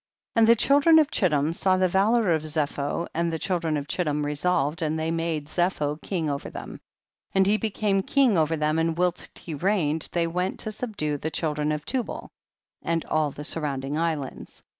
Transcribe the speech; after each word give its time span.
24. 0.33 0.41
And 0.41 0.47
the 0.49 0.59
children 0.59 0.97
of 0.97 1.11
Chittim 1.11 1.53
saw 1.53 1.77
the 1.77 1.87
valor 1.87 2.31
of 2.33 2.41
Zepho, 2.41 3.07
and 3.13 3.31
the 3.31 3.37
chil 3.37 3.59
THE 3.59 3.67
BOOK 3.69 3.77
OF 3.77 3.87
JASHER. 3.87 4.03
197 4.09 4.21
dren 4.23 4.25
of 4.25 4.25
Chittim 4.25 4.25
resolved 4.25 4.81
and 4.81 4.97
ihey 4.99 5.13
made 5.13 5.45
Zepho 5.47 6.01
king 6.01 6.27
over 6.27 6.49
them, 6.49 6.81
and 7.35 7.45
he 7.45 7.57
became 7.57 8.01
king 8.01 8.35
over 8.35 8.57
them, 8.57 8.79
and 8.79 8.97
whilst 8.97 9.37
he 9.37 9.53
reigned 9.53 10.09
they 10.11 10.25
went 10.25 10.59
to 10.61 10.71
subdue 10.71 11.17
the 11.17 11.29
children 11.29 11.71
of 11.71 11.85
Tubal, 11.85 12.31
and 12.81 13.05
all 13.05 13.29
the 13.29 13.43
sur 13.43 13.61
rounding 13.61 13.95
islands. 13.95 14.63